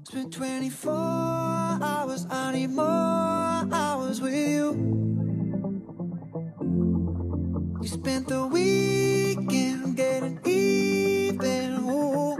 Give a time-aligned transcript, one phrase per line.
[0.00, 4.73] Spent 24 hours, I need more hours with you.
[7.79, 11.79] We spent the weekend getting even.
[11.89, 12.35] Ooh.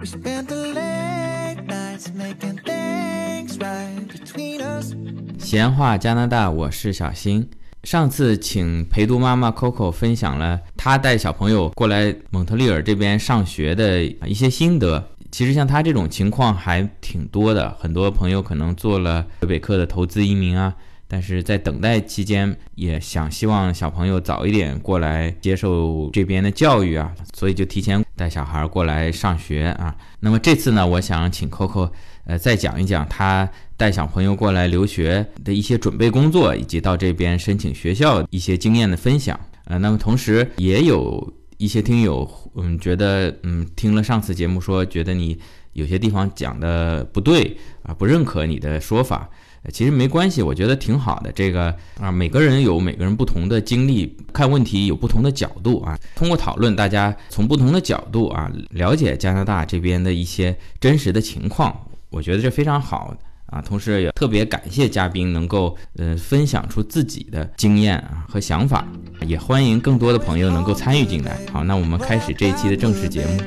[0.00, 4.94] We spent the late nights making things right between us.
[5.38, 7.48] 闲话加拿大，我是小新。
[7.84, 15.10] 上次请陪读妈妈 Coco 分享了她带小朋友过来蒙特利尔这边上学的一些心得。
[15.30, 20.74] 其实像她这种情况还挺多的，很多朋友可能做了魁北克的投资移民啊，
[21.06, 29.94] 但是在等待期间也想希望小朋友早一点过来接受这边的教育啊，所以就提前带小孩过来上学啊。
[30.20, 31.90] 那么这次呢，我想请 Coco
[32.24, 33.46] 呃再讲一讲她
[33.76, 39.38] 带小朋友过来留学的一些准备工作，以及到这边申请学校一些经验的分享。
[39.64, 45.38] 呃，那么同时也有一些听友，嗯，觉得嗯听了上次节目说，觉得你
[45.72, 49.28] 有些地方讲的不对啊，不认可你的说法。
[49.72, 51.32] 其实没关系，我觉得挺好的。
[51.32, 55.98] 这个啊，每个人有每个人不同的经历，看问题有不同的角度啊。
[56.14, 61.74] 通过讨论，大家从不同的角度啊，了解加拿大这边的一些真实的情况，
[62.10, 63.16] 我觉得这非常好。
[63.54, 68.84] 啊，同时也特别感谢嘉宾能够呃分享出自己的经验啊和想法，
[69.20, 71.38] 也欢迎更多的朋友能够参与进来。
[71.52, 73.40] 好，那我们开始这一期的正式节目。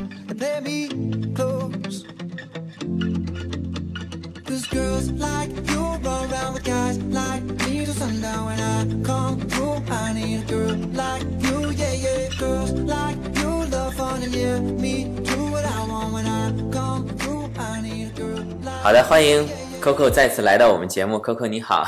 [18.82, 19.46] 好的，欢迎
[19.88, 21.16] Coco 再次来到我们节目。
[21.16, 21.88] Coco 你好，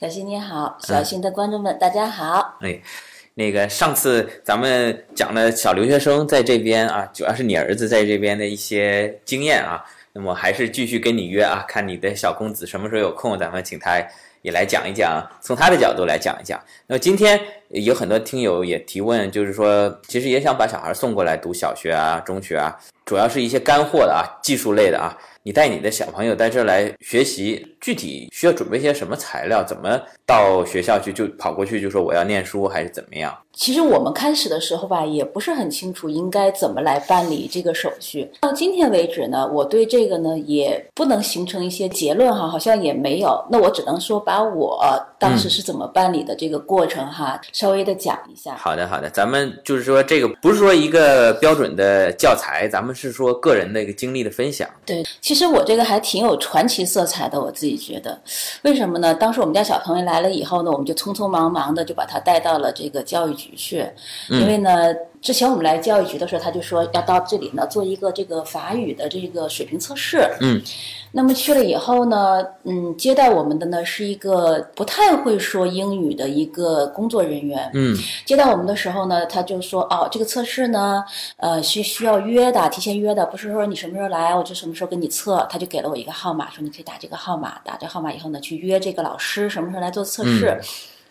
[0.00, 2.56] 小新你好，小新的观众们、大家好。
[2.60, 2.76] 哎，
[3.34, 9.80] 那个上次咱们讲了小留学生在这边啊，主要是你儿子在这边的一些经验啊。
[10.12, 14.04] 那么还是继续跟你约啊，看你的小公子什么时候有空，咱们请他
[14.42, 16.60] 也来讲一讲，从他的角度来讲一讲。
[16.88, 25.16] 那么今天有很多听友也提问，就是说其实也想把小孩送过来读小学啊、中学啊，主要是一些干货的啊、技术类的啊。
[25.42, 29.62] 你带你的小朋友在这儿来学习，具体需要准备些什么材料？
[29.62, 29.96] 怎么
[30.26, 33.32] 到学校去就跑过去就说我要念书，还是怎么样？
[33.52, 38.28] 其实我们开始的时候吧，也不是很清楚应该怎么来办理这个手续。
[38.40, 43.40] 到今天为止呢，我对这个呢也不能形成一些结论哈，好像也没有。
[43.48, 44.84] 那我只能说把我
[45.16, 48.56] 当时是怎么办理的这个过程哈，稍微的讲一下。
[48.56, 54.68] 好的，好的，咱们就是说这个不是说一个标准的教材，咱们是说个人的一个经历的分享。
[54.86, 58.18] 对，其实我这个还挺有传奇色彩的，我自己觉得。
[58.62, 59.14] 为什么呢？
[59.14, 63.86] 当时我们家小朋友来了以后呢，我们就匆匆忙忙的就把他带到了这个教育局去，
[64.30, 64.94] 因为呢，
[65.26, 70.24] 之前我们来教育局的时候，他就说要到这里呢做一个这个法语的这个水平测试。
[70.40, 70.62] 嗯，
[71.10, 77.68] 那么去了以后呢，嗯，接待我们的呢是一个不太会说英语的一个工作人员。
[77.74, 81.02] 嗯接待我们的时候呢，他就说哦，这个测试呢，
[81.38, 85.44] 呃，是需要约的，提前约的，不是说你什么时候来，我就什么时候给你测。
[85.50, 90.56] 他就给了我一个号码，说你可以打这个号码，打这号码以后呢，去约这个老师什么时候来做测试。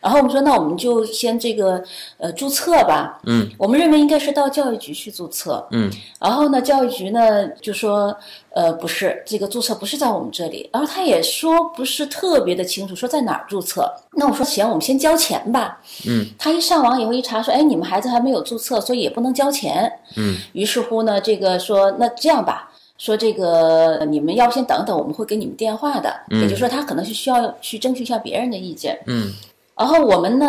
[0.05, 1.83] 然后我们说，那我们就先这个
[2.19, 3.19] 呃注册吧。
[3.25, 5.67] 嗯，我们认为应该是到教育局去注册。
[5.71, 5.89] 嗯，
[6.19, 8.15] 然后呢，教育局呢就说，
[8.51, 13.91] 呃，不是这个注册不是在我们这里，然后他也说不是特别的清楚，说在哪儿注册。
[14.11, 15.81] 那我说行，我们先交钱吧。
[16.07, 19.91] 嗯，他一上网以后一查说，哎，你们孩子还没有注册，所以也不能交钱。
[20.17, 22.69] 嗯，于是乎呢，这个说那这样吧。
[22.97, 26.09] 说这个你们要不先等等，我们会给你们电话的。
[26.29, 28.97] 嗯也就是说，他可能是需要去征询一下别人的意见。
[29.07, 29.33] 嗯
[29.77, 30.47] 然后我们呢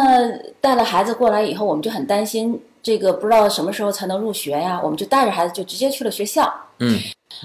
[0.61, 6.53] 带了孩子过来以后，我们就很担心这个不知道什么时候才能入学呀，我们就带着孩子就直接去了学校。
[6.79, 6.99] 嗯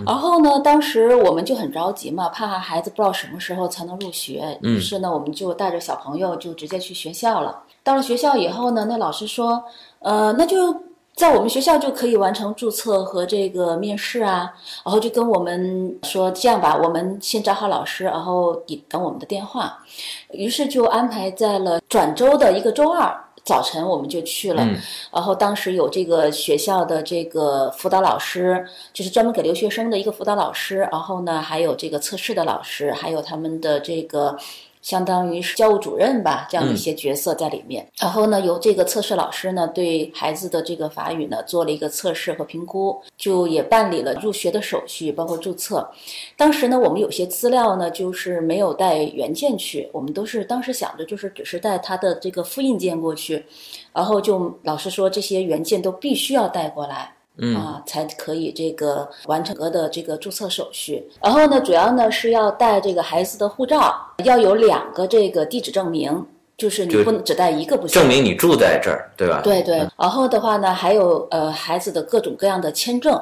[0.06, 7.64] 然后呢，当时我们就很着急嘛，怕孩子不知道什么时候才能入学，嗯于是呢，我们就带着小朋友就直接去学校了。
[7.84, 9.62] 到了学校以后呢，那老师说，
[10.00, 10.74] 呃，那就
[11.16, 14.52] 在我们学校就可以完成注册和这个面试啊，
[14.84, 19.84] 然后就跟我们说，这样吧，我们先找好老师，然后你等我们的电话。
[20.32, 23.16] 于是就安排在了转周的一个周二。
[23.44, 24.78] 早晨我们就去了，嗯
[25.12, 34.38] 然后当时有这个学校的这个辅导老师，就是专门给留学生的一个辅导老师，然后呢还有这个测试的老师，还有他们的这个
[34.82, 37.88] 相当于是教务主任吧，这样的一些角色在里面。
[38.00, 45.90] 然后呢，由这个测试老师呢对孩子的这个法语呢做了一个测试和评估，就也办理了入学的手续，包括注册。
[46.36, 53.46] 当时呢，我们有些资料呢就是没有带原件去，我们都是当时想着就是只是带他的这个复印件过去，
[53.94, 57.14] 然后就老师说这些原件都必须要带过来。
[57.42, 61.04] 嗯啊，才可以这个完成的这个注册手续。
[61.22, 63.94] 然后呢，主要呢是要带这个孩子的护照，
[64.24, 68.00] 要有两个这个地址证明，就是你不能只带一个不行。
[68.00, 69.42] 证明你住在这儿，对吧？
[69.44, 73.20] 对对，然后的话呢，还有呃孩子的各种各样的签证，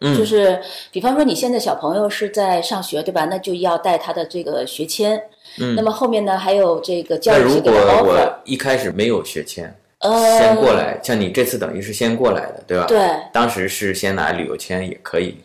[0.00, 3.24] 嗯就是比方说你现在小朋友是在上学，对吧？
[3.26, 5.22] 那就要带他的这个学签。
[5.58, 12.86] 嗯那么后面呢，还有这个教育局给的 offer，我一开始没有学签，呃，先过来，像你这次等于是先过来的，对吧？。
[12.86, 12.98] 对，
[13.32, 15.36] 当时是先拿旅游签也可以，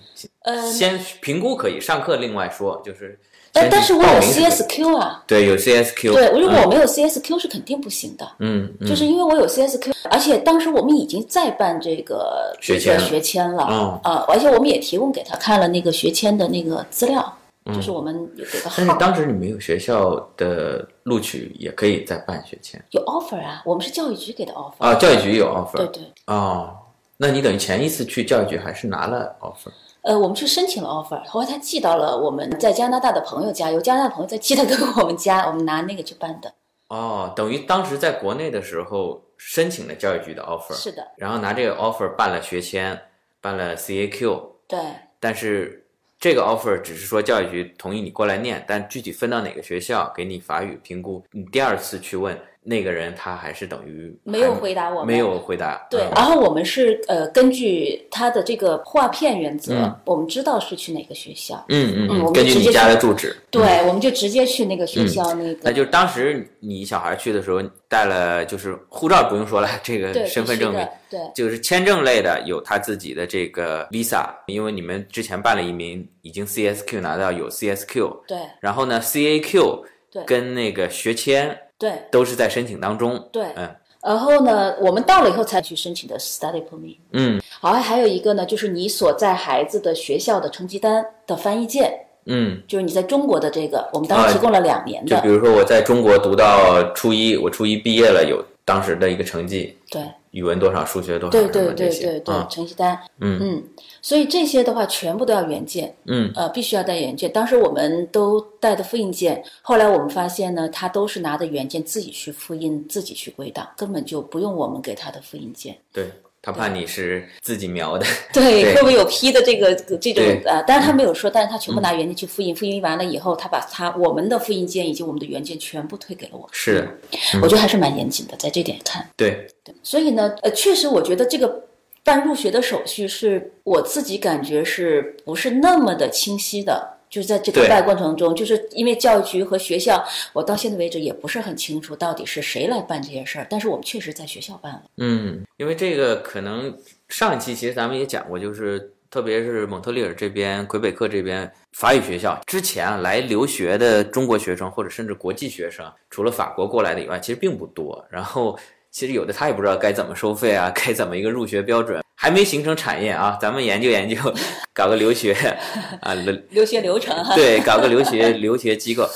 [0.43, 3.19] 呃，先评估可以，上课另外说，就是
[3.53, 6.63] 呃，但是我有 CSQ 啊，对，有 CSQ，对，如果嗯。
[6.63, 8.25] 我没有 CSQ 是肯定不行的。
[8.39, 8.87] 嗯，嗯。
[8.87, 13.05] 就是因为我有 CSQ，而且当时我们已经在办这个学签了。
[13.05, 13.63] 学签了。
[13.63, 13.99] 哦。
[14.03, 17.37] 啊，而且我们也提供给他看了那个学签的那个资料，
[17.73, 22.79] 就是我们有这个嗯但是，当时你没有学校的录取，也可以再办学签？
[22.91, 24.93] 有 offer 啊，我们是教育局给的 offer，啊。
[24.93, 26.75] 教育局有 offer，对对，哦，
[27.17, 29.71] 那你等于前一次去教育局还是拿了 offer，
[30.01, 36.53] 呃，我们去申请了 offer，后来他寄到了我们在加拿大的朋友家，由加拿大的朋友再寄到给我们家，我们拿那个去办的。
[36.89, 43.01] 哦，等于当时在国内的时候申请了教育局的 offer，是的，然后拿这个 offer 办了学签，
[43.41, 44.79] 办了 CAQ，对，
[45.19, 45.84] 但是
[46.19, 55.85] 这个 offer 只是说教育局同意你过来念，但具体分到哪个学校，给你法语评估，你第二次去问那个人，他还是等于没有回答我们没有回答。
[55.89, 63.35] 对，嗯然后我们是呃根据他的这个划片原则，嗯我们知道是去哪个学校，嗯嗯嗯我们根据你家的住址。
[63.51, 65.59] 对，我们就直接去那个学嗯校那个。
[65.61, 70.79] 那就是当时你小孩去的时候带了，就是护照不用说了，这个身份证明，
[71.09, 82.01] 必须的就是签证类的有他自己的这个 visa，因为你们之前办了移民，已经 CSQ 拿到有 CSQ，对然后呢 CAQ 对跟那个学签对。
[82.09, 83.21] 都是在申请当中。
[83.31, 83.45] 对。
[83.55, 83.69] 嗯。
[84.01, 86.97] 然后呢，我们到了以后才去申请的 study permit。
[87.11, 87.41] 嗯。
[87.59, 91.91] 好，还有一个呢，就是你所在孩子的学校的成绩单的翻译件，
[92.25, 95.15] 嗯，就是你在中国的这个，我们当啊时提供了两年的。
[95.15, 100.01] 就比如说我在中国读到初一，我初一毕业了，有当时的一个成绩，对
[100.35, 102.99] 语文多少，数学多少，对对对对对，嗯成绩单。
[103.21, 103.63] 嗯嗯，
[104.01, 105.95] 所以这些的话全部都要原件。
[106.07, 107.31] 嗯呃，必须要带原件。
[107.31, 115.77] 当时我们都带的复印件，后来我们发现呢，他都是拿着原件自己去复印，自己去归档，根本就不用我们给他的复印件。
[115.93, 116.11] 对
[116.45, 120.61] 他怕你是自己描的， 对，会不会有批的这个这种对呃？
[120.61, 126.47] 当然他没有说，但是他全部拿原件去复印，复印完了以后，他把他我们的复印件以及我们的原件全部退给了我。
[126.51, 126.87] 是
[127.33, 129.09] 的，我觉得还是蛮严谨的，在这点看。
[129.17, 131.63] 对对，所以呢，呃，确实我觉得这个
[132.03, 136.94] 办入学的手续是我自己感觉是不是那么的清晰的。
[137.15, 144.83] 就是在这个对办过程中，就是因为教育局和学校，我到现在为止也不是很清楚到底是谁来办这些事儿，但是我们确实在学校办了。
[144.97, 146.77] 嗯，因为这个可能
[147.07, 158.05] 上一期其实咱们也讲过，就是特别是蒙特利尔这边、魁北克这边法语学校，之前啊来留学的中国学生或者甚至国际学生，除了法国过来的以外，其实并不多。
[158.09, 158.59] 然后
[158.91, 164.15] 其实有的他也不知道该怎么收费啊， 该怎么一个入学标准，还没形成产业啊，咱们研究研究，
[164.73, 165.33] 搞个留学
[166.01, 166.13] 啊，
[166.49, 169.07] 留学流程哈， 对，搞个留学留学机构，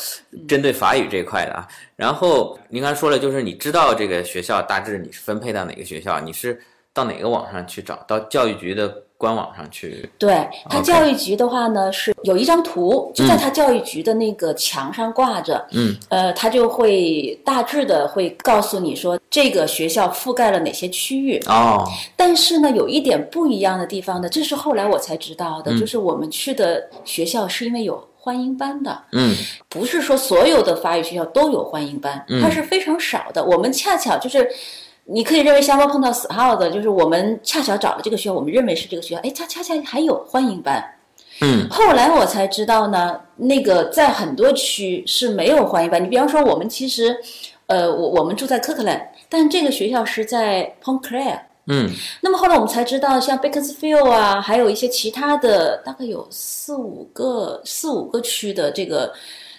[0.47, 1.67] 针对法语这块的啊。
[1.95, 6.61] 然后您刚才说了，就是你知道这个学校大致你是分配到哪个学校，你是
[6.93, 7.95] 到哪个网上去找？
[8.07, 10.09] 到教育局的官网上去？
[10.17, 21.37] 对他教育局的话呢，是有一张图，就在他教育局的那个墙上挂着，嗯，呃，他就会大致的会告诉你说这个学校覆盖了哪些区域。
[21.47, 21.83] 哦，
[22.15, 29.35] 但是呢，有一点不一样的地方呢，这是后来我才知道的，就是我们去的学校是因为有欢迎班的，嗯
[29.67, 33.43] 不是说所有的法语学校都有欢迎班，嗯它是非常少的。
[33.43, 34.49] 我们恰巧就是。
[35.11, 40.83] 你可以认为瞎猫碰到死耗子，就是我们恰巧找了这个学校，我们认为是这个学校，哎，它恰恰还有欢迎班。
[41.41, 46.03] 嗯后来我才知道呢，那个在很多区是没有欢迎班。
[46.03, 47.17] 你比方说，我们其实，
[47.67, 51.39] 呃，我我们住在科克兰，但这个学校是在 Pontclair。
[51.71, 51.89] 嗯
[52.21, 59.13] 那么后来我们才知道，像 Beaconsfield 啊，还有一些其他的，大概有四五个四五个区的这个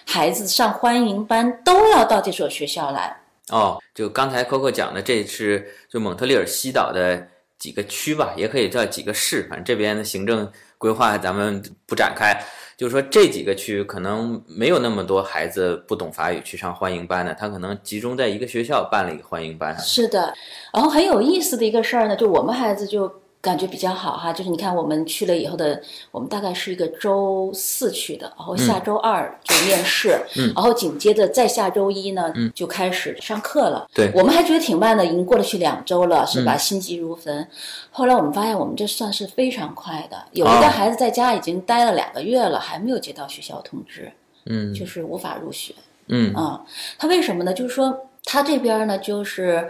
[0.05, 3.17] 孩子上欢迎班，都要到这所学校来。
[3.51, 7.27] 哦，就刚才 Coco 讲的，这是就蒙特利尔西岛的
[7.59, 12.35] 几个区吧，也可以叫几个市，反正这边的行政规划咱们不展开。
[12.77, 19.77] 就是说这几个区可能没有那么多孩子不懂法语去上欢迎班的，他可能集中在一个学校办了一个欢迎班。
[19.77, 20.33] 是的，
[20.73, 23.07] 然后很有意思的一个事儿呢，就我们孩子就
[23.41, 25.81] 感觉比较好哈，就是你看我们去了以后的，
[26.11, 33.87] 我们大概是一个周四去的，然后下周二就面试，嗯然后紧接着再下周一呢，就开始上课了。
[33.93, 36.55] 对我们还觉得挺慢的，已经过了去两周了，是嗯吧？
[36.55, 37.47] 心急如焚。
[37.89, 40.17] 后来我们发现，我们这算是非常快的。
[40.33, 44.11] 有一哦个孩子在家已经待了两个月了，还没有接到学校通知，
[44.45, 45.73] 嗯就是无法入学。
[46.07, 46.61] 嗯啊，
[46.99, 47.51] 他为什么呢？
[47.53, 49.67] 就是说他这边呢，就是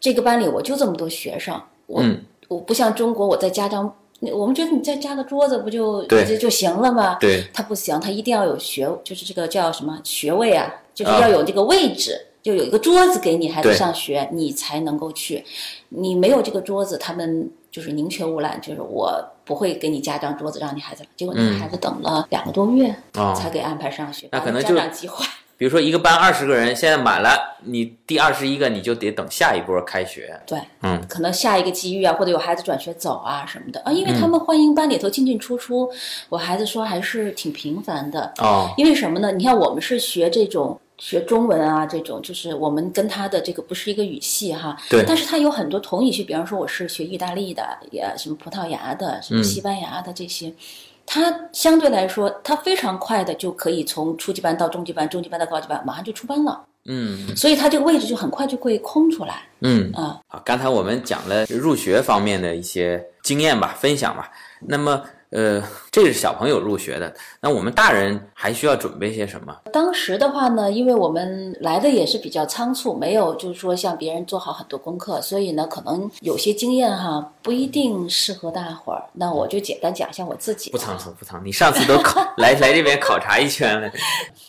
[0.00, 3.94] 这个班里我就这么多学生，我、嗯我不像中国，我再加张，
[4.32, 7.16] 我们觉得你再加个桌子不就对就就行了吗？
[7.20, 12.26] 对，他不行，他一定要有学，就是这个叫什么学位啊，就是啊要有这个位置。
[12.44, 15.42] 就有一个桌子给你孩子上学，你才能够去。
[15.88, 21.02] 你没有这个桌子，他们就是宁缺毋滥，就是我不会给你加张桌子让你孩子。
[21.16, 22.94] 结果那个孩子等了两个多月
[23.34, 25.26] 才给安排上学，把家那可能就长急坏。
[25.56, 30.38] 比如说一个班二十个人，现在满了，你第二十一个你就得等下一波开学。
[30.46, 35.88] 对，嗯，可能下一个机遇啊，或者有孩子转学走啊什么的啊，因为嗯他们欢迎班里头进进出出，
[36.28, 38.32] 我孩子说还是挺频繁的。
[38.38, 39.30] 哦，因为什么呢？
[39.30, 50.52] 你看我们是学这种学中文啊，这种就是我们跟他的这个不是一个语系哈，对但是他有很多同语系，比方说我是学意大利的，也什么葡萄牙的，什么嗯西班牙的这些。
[51.06, 60.18] 他相对来说，他非常快的就可以从初级班到中级班，中级班到高级班，马上就出班了，嗯所以他这个位置就很快就会空出来嗯，啊。
[60.28, 64.30] 好，刚才我们讲了入学方面的一些经验吧，分享吧。
[64.60, 69.56] 那么，呃，这是小朋友入学的，那我们大人还需要准备些什么？
[69.72, 79.02] 当时的话呢，因为我们来的也是比较仓促，没有就是说像别人做好很多功课，所以呢，可能有些经验哈不一定适合大伙儿。
[79.14, 80.78] 那我就简单讲一下我自己不。
[80.78, 81.44] 仓促，不仓促。
[81.44, 83.90] 你上次都考 来来这边考察一圈了。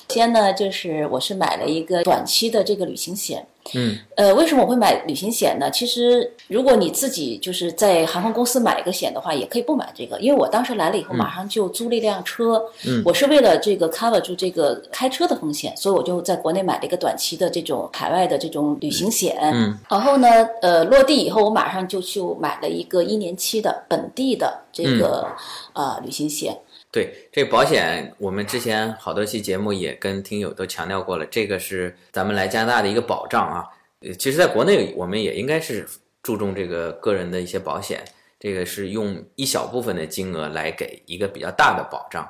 [0.10, 3.46] 先呢，就是我是买了一个短期的这个旅行险。
[3.74, 5.70] 嗯呃，为什么我会买旅行险呢？
[5.72, 12.62] 其实，如果你自己就是在航空公司买一个险的话，也可以不买这个，因为我当时来了以后，马上就租了一辆车。
[12.86, 19.36] 嗯我是为了这个 cover 住这个开车的风险，所以我就在国内买了一个短期的这种海外的这种旅行险。
[19.42, 20.28] 嗯然后呢，
[20.62, 25.28] 呃，落地以后，我马上就去买了一个一年期的本地的这个、
[25.74, 26.56] 呃旅行险。
[26.96, 33.66] 对，这保险我们之前好多期节目也跟听友都强调过了，这个是咱们来加拿大的一个保障啊。
[34.00, 35.86] 呃，其实，在国内我们也应该是
[36.24, 38.02] 注重这个个人的一些保险，
[38.40, 42.26] 这个是用一小部分的金额来给一个比较大的保障。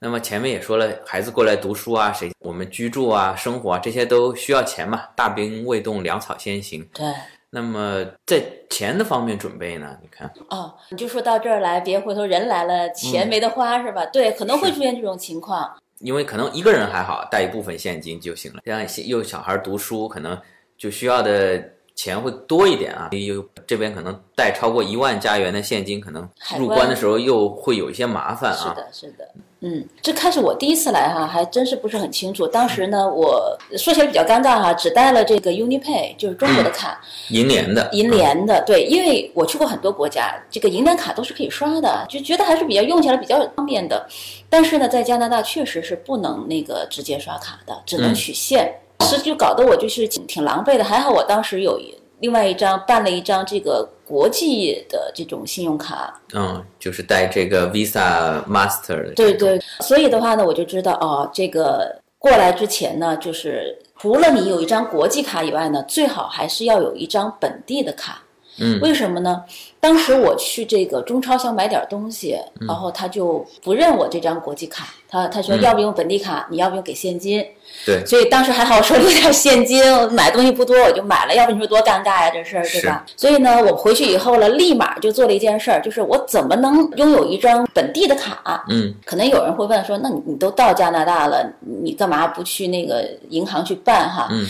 [0.00, 6.86] 那么前面也说了，孩子过来读书啊，谁我们居住啊、生活啊这些都需要钱嘛，大兵未动，粮草先行。
[6.92, 7.06] 对。
[7.54, 9.96] 那么在钱的方面准备呢？
[10.02, 14.04] 你看，哦，你就说到这儿来，别回头人来了，钱没得花、是吧？
[14.06, 15.72] 对，可能会出现这种情况。
[16.00, 18.60] 因为可能一个人还好，带一部分现金就行了。
[18.64, 20.36] 这样幼小孩读书，可能
[20.76, 21.62] 就需要的
[21.94, 23.08] 钱会多一点啊。
[23.12, 28.56] 又这边可能带超过一万加元的现金，可能入关的时候又会有一些麻烦啊。
[28.56, 29.30] 是的，是的，
[29.66, 32.46] 嗯，这开始我第一次来哈，还真是不是很清楚。
[32.46, 38.62] 当时呢，我说起来比较尴尬哈，只带了这个 UniPay，就是中国的卡，银联的，银联的。
[38.66, 44.06] 对，因为我去过很多国家，这个银联卡都是可以刷的，就觉得还是比较用起来比较方便的。
[44.50, 48.70] 但是呢，在加拿大确实是不能那个直接刷卡的，只能嗯取现。
[49.00, 50.84] 是就搞得我就是挺挺狼狈的。
[50.84, 51.80] 还好我当时有
[52.20, 59.12] 另外一张办了一张这个国际的这种信用卡，嗯，就是带这个 Visa Master 的。
[59.14, 68.20] 对，对，所以的话呢，我就知道哦，这个过来之前呢，就是除了你有一张国际卡以外呢，最好还是要有一张本地的卡。
[68.60, 69.42] 嗯为什么呢？
[69.84, 77.44] 当时我去这个中超想买点东西，嗯然后他就不认我这张国际卡，他他说嗯要不用本地卡，你要不用给现金。
[77.84, 81.34] 对，所以当时还好，我手里有点现金，买东西不多，我就买了。
[81.34, 83.04] 要不你说多尴尬呀，这事儿对吧？
[83.14, 88.64] 所以呢，我回去以后了，立马就做了一件事儿，就是我怎么能拥有一张本地的卡？
[88.70, 94.28] 嗯可能有人会问说，那你你都到加拿大了，你干嘛不去那个银行去办哈？
[94.30, 94.46] 嗯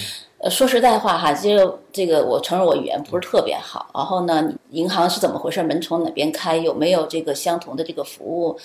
[0.50, 8.58] 说实在话哈，就这个我承认我语言不是特别好，然后呢，银行是怎么回事，门从哪边开，有没有这个相同的这个服务，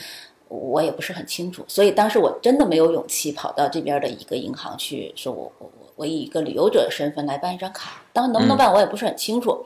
[0.49, 9.65] 我也不是很清楚，所以当时我真的没有勇气跑到这边的一个银行去说我我我我以一个旅游者的身份来办一张卡，能不能办我也不是很清楚。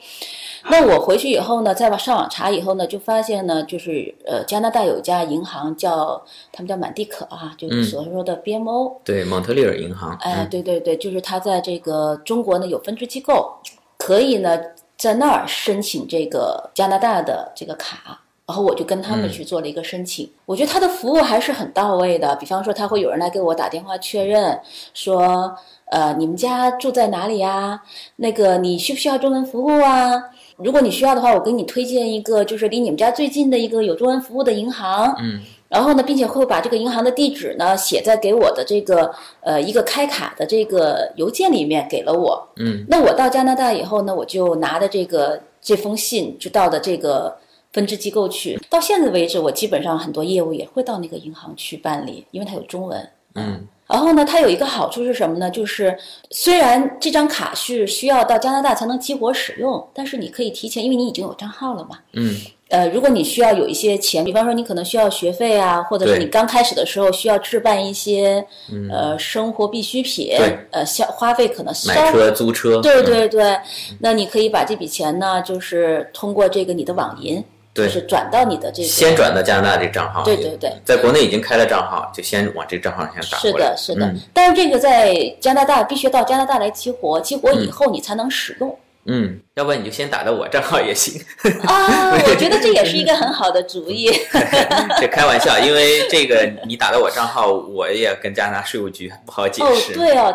[0.69, 10.17] 那我回去以后呢，再往上网查以后呢，就发现呢，就是呃，加拿大有一家银行叫他们叫满地可啊、就是所说的 BMO，、对，蒙特利尔银行。
[10.22, 13.57] 哎，嗯对对对，就是他在这个中国呢有分支机构，
[13.98, 14.57] 可以呢
[14.98, 18.22] 在那儿申请这个加拿大的这个卡。
[18.45, 20.29] 然后我就跟他们去做了一个申请。
[20.45, 24.60] 我觉得他的服务还是很到位的，比方说他会有人来给我打电话确认，
[24.93, 25.55] 说
[25.93, 27.79] 呃你们家住在哪里呀？
[28.15, 30.12] 那个你需不需要中文服务啊？
[30.57, 35.15] 如果你需要的话，我给你推荐一个就是离你们家最近的一个有中文服务的银行。
[35.19, 35.39] 嗯。
[35.69, 42.47] 然后呢，并且会把这个银行的地址呢写在给我的这个呃一个开卡的这个邮件里面给了我。
[42.55, 42.83] 嗯。
[42.88, 47.38] 那我到加拿大以后呢，我就拿着这个这封信就到的这个
[47.71, 48.59] 分支机构去。
[48.67, 53.09] 到现在为止，我基本上很多业务也会到那个银行去办理，因为它有中文。
[53.35, 53.67] 嗯。
[53.93, 55.47] 然后呢，它有一个好处是什么呢？
[55.51, 55.95] 就是
[56.31, 62.00] 虽然这张卡是需要到加拿大才能激活使用，但是你可以提前，因为你已经有账号了嘛。
[62.13, 62.35] 嗯。
[62.69, 68.43] 呃，如果你需要有一些钱，比方说你可能需要学费啊，或者是你刚开始的时候需要置办一些
[68.89, 70.31] 呃生活必需品，
[70.71, 73.55] 呃，消花费可能稍买车租车，对对对，
[74.00, 77.43] 那你可以把这笔钱呢，就是通过这个你的网银，
[77.74, 88.77] 就是转到你的这个先转到加拿大这个账号，对对对，在国内已经开了账号，就先往这个账号上先打过来，是的，是的，但是这个在加拿大必须到加拿大来激活，激活以后你才能使用。
[89.06, 91.22] 嗯，要不然你就先打到我账号也行
[91.65, 92.12] 啊。
[92.25, 94.10] 我觉得这也是一个很好的主意。
[94.98, 99.92] 这开玩笑，因为这个你打到我账号，我也跟加拿大税务局不好解释。
[99.92, 100.34] 哦，对哦。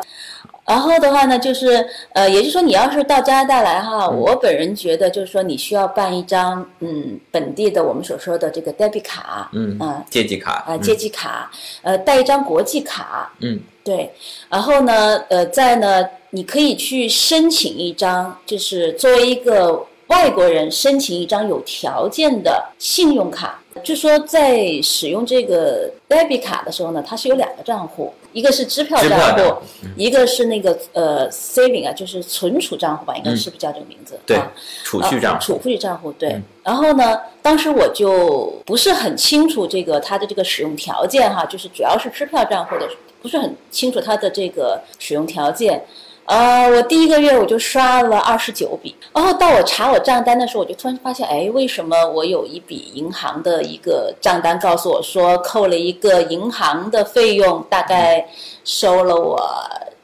[0.68, 14.12] 然后的话呢，就是呃，也就是说，你要是到加拿大来哈，我本人觉得就是说，你需要办一张嗯本地的我们所说的这个 debit 卡，嗯啊，借记卡啊，借记卡，呃，带一张国际卡，嗯，对。
[14.50, 23.58] 然后呢，呃，再呢，你可以去申请一张，就是作为一个外国人申请一张有条件的信用卡。
[23.82, 29.62] 就说在使用这个 debit 卡的时候呢，它是有两个账户，一个是支票账户，
[29.96, 34.18] 一个是那个呃 saving 啊，就是存储账户吧，应该是不是叫这个名字？
[34.26, 34.38] 对，
[34.84, 35.44] 储蓄账户。
[35.44, 36.40] 储蓄账户对。
[36.62, 42.88] 然后呢，当时我就不是很清楚这个它的这个使用条件哈，就是主要是支票账户的，
[43.22, 45.84] 不是很清楚它的这个使用条件。
[46.28, 58.28] 呃，我第一个月我就刷了二十九笔，然后到我查我账单的时候，我就突然发现，哎，为什么我有一笔银行的一个账单告诉我说扣了一个银行的费用，大概
[58.62, 59.42] 收了我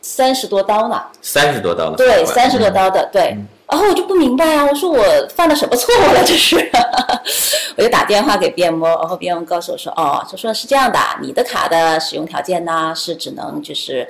[0.00, 1.02] 三十多刀呢？
[1.20, 1.96] 三十多刀了？
[1.96, 3.36] 对，三十多刀的，对。
[3.74, 5.02] 然后我就不明白啊，我说我
[5.34, 6.22] 犯了什么错误了？
[6.24, 6.56] 这是，
[7.76, 14.06] 我就打电话给 BMO，然后 BMO 告诉我说，哦，他说是这样的，你的卡的使用条件呢是只能就是，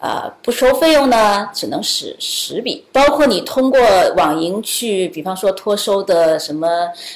[0.00, 3.80] 呃，不收费用呢，只能使十笔，包括你通过
[4.18, 6.68] 网银去，比方说托收的什么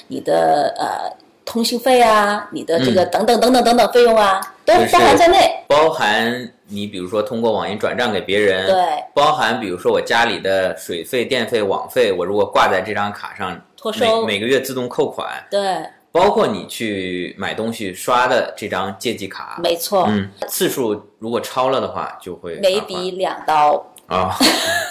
[0.09, 6.51] 你的呃通信费啊，你的这个等等等等等等费用啊，都包含在内，包含。
[6.71, 8.77] 你比如说通过网银转账给别人，对，
[9.13, 13.61] 包含比如说我家里的水费、电费、网费，我如果挂在这张卡上，
[13.99, 15.79] 每每个月自动扣款，对，
[16.13, 24.35] 包括你去买东西刷的这张借记卡，没错，嗯，次数如果超了的话，就会每笔两刀啊，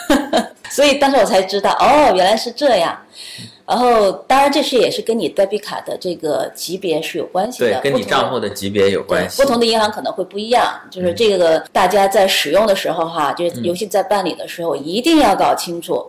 [0.70, 2.98] 所以当时我才知道，哦，原来是这样。
[3.70, 9.40] 然后，当然，这是也是跟你 debit 卡的这个级别是有关系的，对，跟你账户的级别有关系。
[9.40, 16.04] 不同的银行可能会不一样，就是这个大家在使用的时候哈，就是尤其在办理的时候，一定要搞清楚，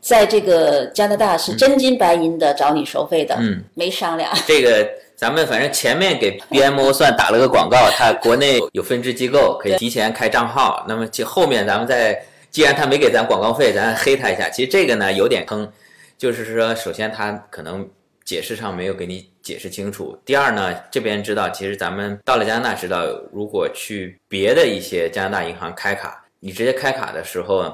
[0.00, 4.28] 在这个加拿大是真金白银的找你收费的，嗯，没商量。
[4.44, 14.50] 这个咱们反正前面给 BMO 算打了个广告，他国内有分支机构可以提前开账号，那么其后面咱们再，既然他没给咱广告费，咱黑他一下。
[14.50, 15.70] 其实这个呢有点坑。
[16.16, 17.88] 就是说，首先他可能
[18.24, 20.18] 解释上没有给你解释清楚。
[20.24, 27.72] 第二呢，这边知道，其实咱们到了加拿大知道，如果去别的一些加拿大银行开卡，你直接开卡的时候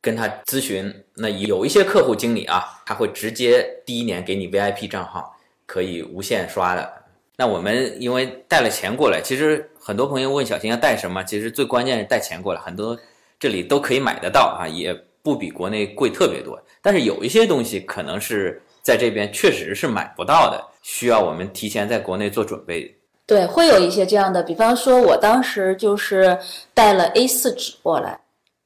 [0.00, 6.92] 跟他咨询，那有一些客户经理啊，他会直接第一年给你 VIP 账号，可以无限刷的。
[7.36, 12.98] 那我们因为带了钱过来，其实很多朋友问小新要带什么，其实最关键是带钱过来，很多
[13.38, 16.60] 这里都可以买得到啊，也不比国内贵特别多。
[16.80, 22.92] 但是有一些东西可能是在这边确实是买不到的，需要我们提前在国内做准备。
[23.24, 26.36] 对，会有一些这样的，比方说，我当时就是
[26.74, 28.18] 带了 A4 纸过来。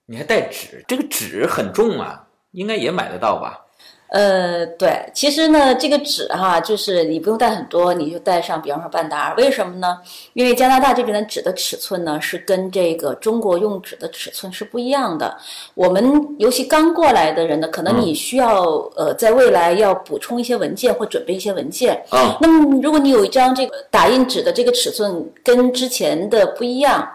[0.07, 0.83] 你还带纸？
[0.89, 3.66] 这个纸很重啊，应该也买得到吧？
[4.09, 9.35] 呃，对，其实呢，这个纸哈，就是你不用带很多，你就带上，比方说半打。
[9.35, 9.99] 为什么呢？
[10.33, 15.37] 因为加拿大这边的纸的尺寸呢，是跟这个中国用纸的尺寸是不一样的。
[15.75, 18.65] 我们尤其刚过来的人呢，可能你需要
[18.97, 22.01] 呃，在未来要补充一些文件或准备一些文件。
[22.13, 22.37] 嗯。
[22.41, 27.07] 那么，如果你有一张这个打印纸的这个尺寸跟之前的不一样。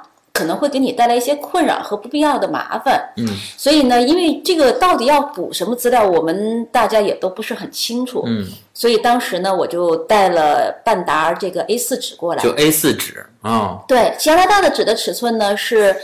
[0.42, 3.00] 可能会给你带来一些困扰和不必要的麻烦。
[3.18, 8.24] 嗯，所以呢，因为这个到底要补什么资料，我们大家也都不是很清楚。
[8.26, 12.42] 嗯，所以当时呢，我就带了半沓这个 A4 纸过来。
[12.42, 15.96] 就 A 4纸哦，对，加拿大的纸的尺寸呢是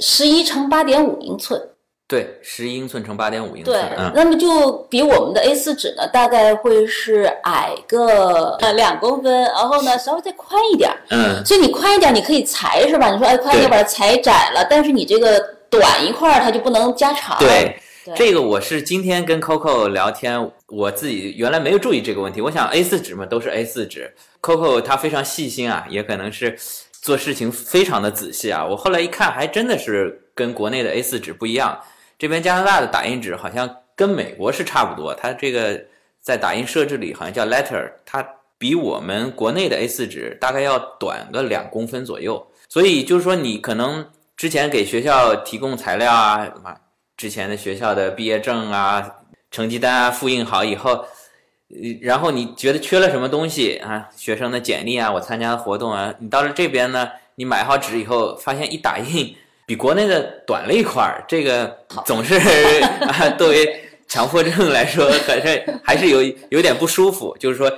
[0.00, 1.60] 十一乘八点五英寸。
[2.12, 10.96] 对，十英寸乘八点五英对寸，，嗯，那么就比我们的 A 四纸呢，大概会是矮个呃两公分，然后呢稍微再宽一点儿。
[11.08, 13.10] 嗯，所以你宽一点，你可以裁是吧？
[13.10, 17.38] 你说哎宽一点对把它裁窄了，但是你这个短一块儿它就不能加长。
[17.38, 17.74] 对。
[18.04, 22.40] 对这个我是今天跟 Coco 聊天，我自己原来没有注意这个问题。
[22.40, 26.58] 我想 A 4纸嘛都是 A 4纸，Coco 他非常细心啊，也可能是
[26.90, 28.66] 做事情非常的仔细啊。
[28.66, 31.78] 我后来一看，还真的是跟国内的 A 4纸不一样。
[32.22, 35.84] 这边加拿大的打印纸好像跟美国是差不多，它这个
[36.20, 38.24] 在打印设置里好像叫 letter，它
[38.56, 42.46] 比我们国内的 A 4纸大概要短个两公分左右。
[42.68, 46.72] 所以就是说，你可能之前给学校提供材料啊，什么
[47.16, 49.16] 之前的学校的毕业证啊、
[49.50, 51.04] 成绩单啊复印好以后，
[52.02, 62.34] 然后你觉得缺了什么东西啊，学生的简历啊，我参加的活动啊，你到了这边呢，你买好纸以后，发现一打印比国内的短了一块儿，这个总是
[63.06, 67.34] 啊，作为强迫症来说，还是还是有有点不舒服。
[67.38, 67.72] 就是说，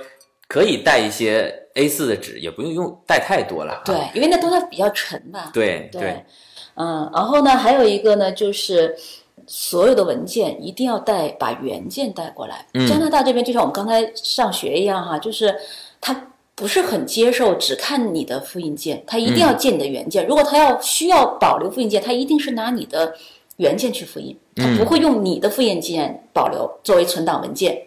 [0.47, 3.81] 可以带一些 A 4的纸，也不用用带太多了啊。
[3.85, 5.51] 对，因为那东西比较沉吧。
[5.53, 6.23] 对对，
[6.75, 8.95] 嗯，然后呢，还有一个呢，就是
[9.47, 12.65] 所有的文件一定要带，把原件带过来。
[12.73, 15.55] 嗯加拿大这边就像我们刚才上学一样哈，就是
[16.01, 16.13] 他
[16.55, 20.25] 不是很接受只看你的复印件，他一定要借你的原件。
[20.25, 23.13] 如果他要需要保留复印件，他一定是拿你的
[23.57, 27.81] 原件去复印，他不会用你的复印件保留作为存档文件。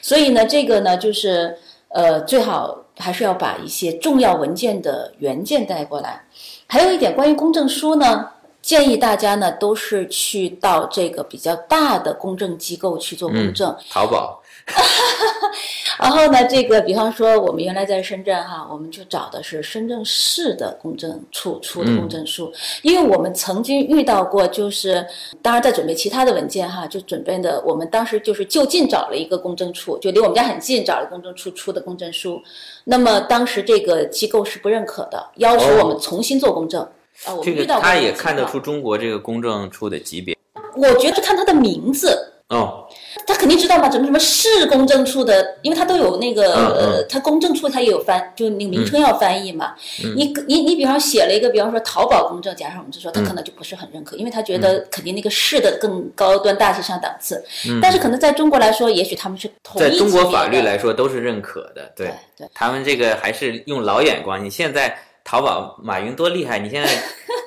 [0.00, 1.56] 所以呢，这个呢，就是
[1.88, 6.22] 呃，最好还是要把一些重要文件的原件带过来。
[6.66, 8.28] 还有一点关于公证书呢，
[8.62, 13.74] 建议大家呢都是去到这个比较大的公证机构去做公证。
[13.90, 14.40] 淘宝，
[16.00, 25.06] 然后呢，这个比方说我们原来在深圳哈，我们就找的是深圳市的公证处出的公证书，因为我们曾经遇到过，就是
[25.42, 32.42] 当然在准备其他的文件哈，就准备的我们当时就是就近找了一个公证处，就离我们家很近，找了公证处出的公证书。
[32.84, 36.82] 那么当时这个机构是不认可的，要求我们重新做公证。
[37.26, 40.36] 啊，我们这个遇到过他也看得出，中国这个公证处的级别
[40.74, 42.86] 我觉得看他的名字，哦。
[43.26, 46.92] 他肯定知道嘛，什么什么市公证处的，因为他都有那个，嗯嗯。
[46.94, 49.74] 呃，他公证处他也有翻，就那个名称要翻译嘛。
[50.04, 50.14] 嗯。
[50.16, 57.42] 你你你，比方写了一个，比方说淘宝公证，假设我们就说他嗯可能就不是很认可，因为他觉得肯定那个市的更高端大气上档次。
[57.68, 57.78] 嗯。
[57.80, 62.06] 但是可能在中国来说，也许他们是在中国法律来说都是认可的，对。
[62.06, 62.48] 对对。
[62.52, 64.44] 他们这个还是用老眼光。
[64.44, 66.88] 你现在淘宝马云多厉害，你现在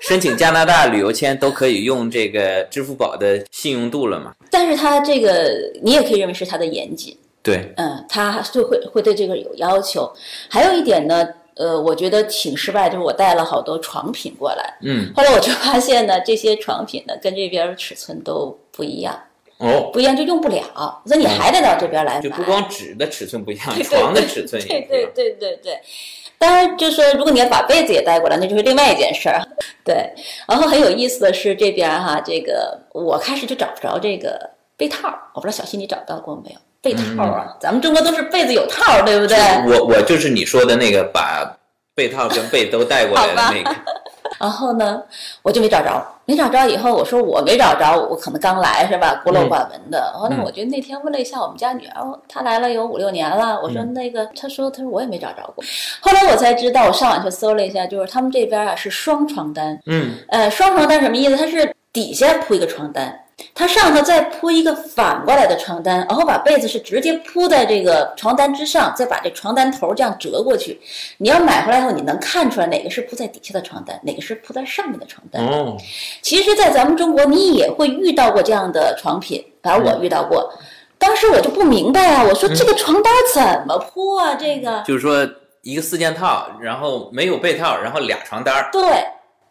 [0.08, 4.34] 申请加拿大旅游签都可以用这个支付宝的信用度了嘛？
[4.50, 5.52] 但是他这个
[5.84, 7.17] 你也可以认为是他的严谨。
[7.43, 10.10] 对，嗯，他就会会对这个有要求。
[10.50, 19.17] 还有一点呢，呃，我觉得挺失败，就是我带了好多床品过来，嗯，后来我就发现呢，这些床品呢跟这边尺寸都不一样，
[19.58, 22.22] 哦，不一样就用不了，那你还得到这边来买。
[22.22, 25.12] 就不光纸的尺寸不一样，对对床的尺寸也对不一样。
[25.13, 25.82] 对对对对。
[26.39, 29.41] 当然，就是说，如果你要把被子也带过来，那就是另外一件事儿。
[29.84, 30.13] 对，
[30.47, 36.58] 然后很有意思的是，这边儿哈，这个我开始就找不着这个被套，我不知道小新你找到过没有？
[36.80, 39.38] 被套儿啊，咱们中国都是被子有套，对不对？
[39.65, 41.58] 我我就是你说的那个把
[41.98, 43.76] 被套跟被都带过来的那个。
[44.40, 45.02] 然后呢，
[45.42, 50.14] 我就没找着，没找着以后，我说我没找着，我可能刚来是吧，孤陋寡闻的。
[50.14, 55.66] 后来嗯我就那天问了一下我们家女儿，哦她来了有五六年了，我说嗯那个，她说她说我也没找着过。
[56.00, 61.36] 后来我才知道，我上网去搜了一下，就是他们这边啊是双床单，嗯，呃，双床单什么意思？
[61.36, 63.22] 它是底下铺一个床单，
[63.54, 70.80] 它上头再铺一个反过来的床单，然后把被子是直接铺在这个床单之上，再把这床单头这样折过去。
[71.17, 75.45] 你要买回来以后，你能看出来哪个是铺在底下的床单，哪个是铺在上面的床单。
[75.45, 75.78] 哦，
[76.21, 80.52] 其实，在咱们中国，你也会遇到过这样的床品，反正我遇到过。
[81.00, 84.34] 当时我就不明白啊，我说这个床单怎么铺啊？
[84.34, 85.28] 这个就是说
[85.62, 88.69] 一个四件套，然后没有被套，然后俩床单儿。
[88.71, 89.06] 对，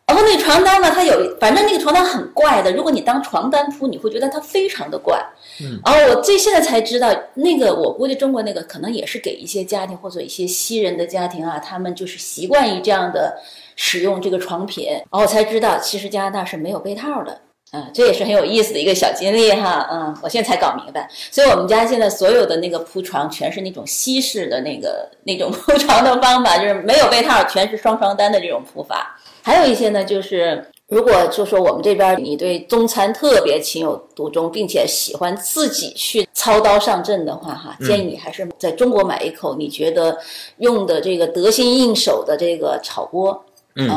[0.06, 2.72] 然后那个床单呢，它有，反正那个床单很怪的。
[2.72, 5.20] 如果你当床单铺，你会觉得它非常的怪。
[5.60, 13.36] 嗯，然后我这现在才知道，那个我估计中国那个可能也是给一些家庭或者一些西人的家庭啊，他们就是习惯于这样的
[13.74, 14.88] 使用这个床品。
[14.90, 17.40] 然后我才知道，其实加拿大是没有被套的。
[17.72, 19.88] 啊，这也是很有意思的一个小经历哈。
[19.90, 29.15] 嗯，我现在才搞明白，所以我们家现在所有的那个铺床全是那种西式的那个那种铺床的方法，就是没有被套，全是双床单的这种铺法。
[29.46, 40.18] 还有一些呢，就是如果就说我们这边你对中餐特别情有独钟，并且喜欢自己去操刀上阵的话，哈，建议你还是在中国买一口你觉得
[40.58, 43.40] 用的这个得心应手的这个炒锅。
[43.76, 43.88] 嗯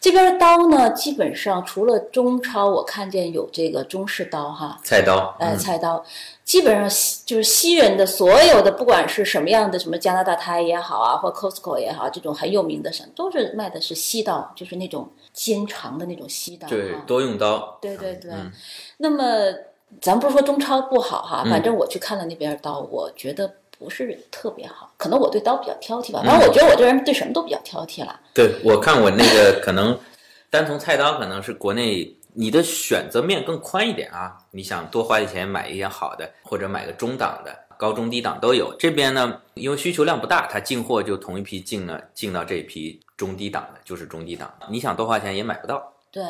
[0.00, 6.02] 这边的刀呢，基本上除了中超，我看见有这个中式刀哈，菜刀，哎，嗯菜刀，
[6.42, 16.66] 基本上西就是西人的所有的，不管是什么样的，什么加拿大胎也好啊，或 Costco 也好，这种很有名的什么，都是卖的是西刀，就是那种尖长的那种西刀。
[16.66, 18.30] 对，多用刀，对对对。
[18.30, 18.50] 嗯
[18.96, 19.24] 那么
[20.00, 26.20] 咱不是说中超不好哈，嗯反正我去看了那边的刀，我觉得不是特别好，可能我对刀比较挑剔吧。
[26.22, 28.20] 嗯反正我觉得我这人对什么都比较挑剔了。
[28.34, 29.98] 对我看我那个可能
[30.50, 37.56] 单从菜刀可能是国内你的选择面更宽一点啊，你想多花点钱买一点好的，或者买个中档的。
[37.80, 44.52] 高中低档都有，这边呢，因为需求量不大，它进货就同一批进了，进到这一批中低档的，就是中低档。
[44.68, 45.90] 你想多花钱也买不到。
[46.12, 46.22] 对，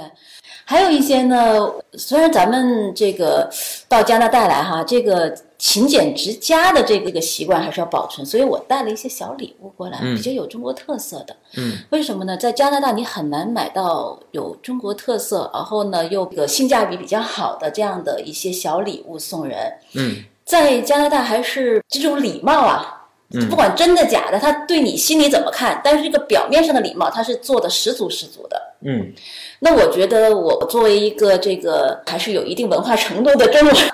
[0.64, 3.50] 还有一些呢，虽然咱们这个
[3.88, 11.34] 到加拿大来哈，这个勤俭持家的这个个习惯还是要保存，所以我带了一些小礼物过来，嗯比较有中国特色的。
[11.56, 12.36] 嗯，为什么呢？
[12.36, 19.72] 在加拿大你很难买到有中国特色，然后呢又个性价比比较好的这样的一些小礼物送人。
[19.94, 22.99] 嗯在加拿大还是这种礼貌啊，嗯
[23.48, 28.60] 不管真的假的，他对你心里怎么看，但是这个表面上的礼貌，他是做的十足十足的。
[28.82, 29.12] 嗯
[29.62, 33.90] 那我觉得我作为一个这个还是有一定文化程度的中国人，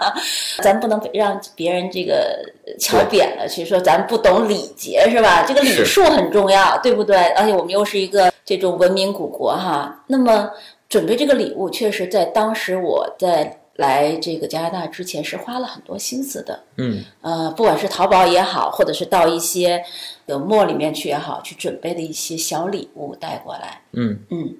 [0.62, 2.38] 咱不能让别人这个
[2.78, 5.44] 瞧扁了，去说咱不懂礼节是吧？
[5.46, 7.16] 这个礼数很重要，对不对？
[7.30, 10.48] 而且我们又是一个这种文明古国哈，那么
[10.88, 16.64] 准备这个礼物，确实在当时我在来这个加拿大之前是花了很多心思的。
[16.76, 19.82] 嗯呃，不管是淘宝也好，或者是到一些
[20.26, 23.80] 呃 mall 里面去也好，去准备的一些小礼物带过来。
[23.92, 24.54] 嗯嗯，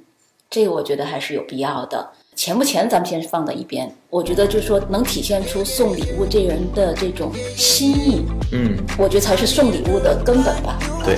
[0.49, 2.11] 这个我觉得还是有必要的。
[2.35, 3.91] 钱不钱，咱们先放到一边。
[4.11, 10.79] 我觉得就是说，能体现出送礼物这人的这种心意，嗯，我觉得才是送礼物的根本吧。
[11.03, 11.17] 对。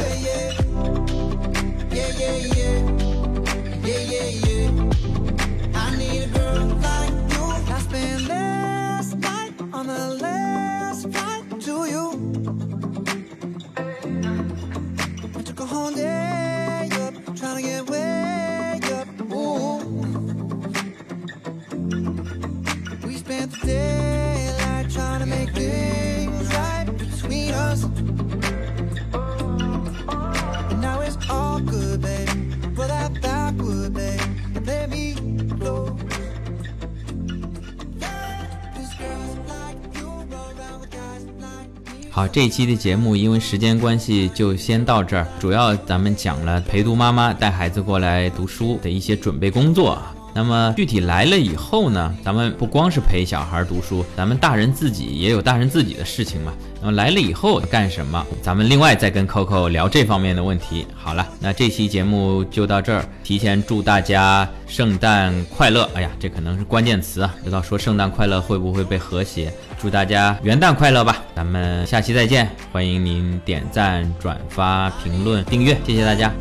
[42.18, 45.24] 好，这一期的节目因为时间关系就先到这儿。
[45.38, 50.02] 主要咱们讲了陪读妈妈带孩子过来读书的一些准备工作。
[50.38, 56.52] 那么具体来了以后呢，咱们不光是陪小孩读书，咱们大人自己也有大人自己的事情嘛。
[56.80, 58.24] 那么来了以后干什么？
[58.40, 60.86] 咱们另外再跟 Coco 聊这方面的问题。
[60.94, 65.90] 好了，那这期节目就到这儿，提前祝大家圣诞快乐！
[65.92, 69.52] 哎呀，这可能是关键词啊，不知道说圣诞快乐会不会被和谐？
[69.80, 71.20] 祝大家元旦快乐吧！
[71.34, 76.32] 咱们下期再见，欢迎您点赞、转发、评论、订阅，谢谢大家。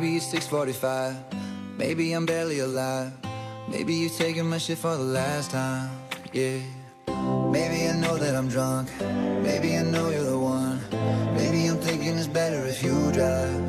[0.00, 1.14] Maybe it's 6:45.
[1.76, 3.12] Maybe I'm barely alive.
[3.68, 5.90] Maybe you're taking my shit for the last time.
[6.32, 6.60] Yeah.
[7.52, 8.88] Maybe I know that I'm drunk.
[9.44, 10.80] Maybe I know you're the one.
[11.36, 13.60] Maybe I'm thinking it's better if you drive.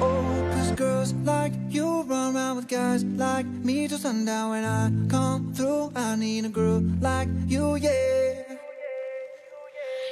[0.00, 4.48] Oh, cause girls like you run around with guys like me till sundown.
[4.52, 8.37] When I come through, I need a girl like you, yeah.